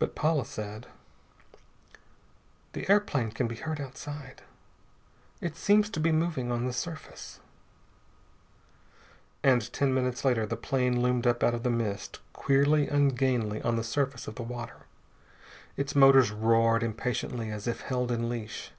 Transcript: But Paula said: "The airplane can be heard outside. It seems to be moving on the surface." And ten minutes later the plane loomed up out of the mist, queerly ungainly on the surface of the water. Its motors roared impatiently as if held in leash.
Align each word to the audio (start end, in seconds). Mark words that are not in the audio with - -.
But 0.00 0.16
Paula 0.16 0.44
said: 0.44 0.88
"The 2.72 2.90
airplane 2.90 3.30
can 3.30 3.46
be 3.46 3.54
heard 3.54 3.80
outside. 3.80 4.42
It 5.40 5.56
seems 5.56 5.88
to 5.90 6.00
be 6.00 6.10
moving 6.10 6.50
on 6.50 6.66
the 6.66 6.72
surface." 6.72 7.38
And 9.44 9.72
ten 9.72 9.94
minutes 9.94 10.24
later 10.24 10.46
the 10.46 10.56
plane 10.56 11.00
loomed 11.00 11.28
up 11.28 11.44
out 11.44 11.54
of 11.54 11.62
the 11.62 11.70
mist, 11.70 12.18
queerly 12.32 12.88
ungainly 12.88 13.62
on 13.62 13.76
the 13.76 13.84
surface 13.84 14.26
of 14.26 14.34
the 14.34 14.42
water. 14.42 14.86
Its 15.76 15.94
motors 15.94 16.32
roared 16.32 16.82
impatiently 16.82 17.52
as 17.52 17.68
if 17.68 17.82
held 17.82 18.10
in 18.10 18.28
leash. 18.28 18.72